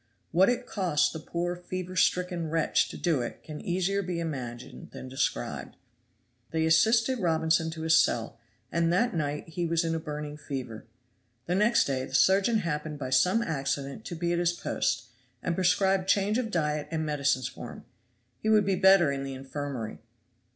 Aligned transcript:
What 0.31 0.49
it 0.49 0.65
cost 0.65 1.13
the 1.13 1.19
poor 1.19 1.55
fever 1.55 1.95
stricken 1.95 2.49
wretch 2.49 2.89
to 2.89 2.97
do 2.97 3.21
it 3.21 3.43
can 3.43 3.61
easier 3.61 4.01
be 4.01 4.19
imagined 4.19 4.89
than 4.89 5.07
described. 5.07 5.75
They 6.49 6.65
assisted 6.65 7.19
Robinson 7.19 7.69
to 7.69 7.83
his 7.83 7.99
cell, 7.99 8.39
and 8.71 8.91
that 8.91 9.13
night 9.15 9.49
he 9.49 9.67
was 9.67 9.83
in 9.83 9.93
a 9.93 9.99
burning 9.99 10.37
fever. 10.37 10.87
The 11.45 11.53
next 11.53 11.83
day 11.85 12.03
the 12.03 12.15
surgeon 12.15 12.57
happened 12.61 12.97
by 12.97 13.11
some 13.11 13.43
accident 13.43 14.03
to 14.05 14.15
be 14.15 14.33
at 14.33 14.39
his 14.39 14.53
post, 14.53 15.05
and 15.43 15.53
prescribed 15.53 16.07
change 16.09 16.39
of 16.39 16.49
diet 16.49 16.87
and 16.89 17.05
medicines 17.05 17.47
for 17.47 17.71
him. 17.71 17.85
"He 18.39 18.49
would 18.49 18.65
be 18.65 18.73
better 18.75 19.11
in 19.11 19.23
the 19.23 19.35
infirmary." 19.35 19.99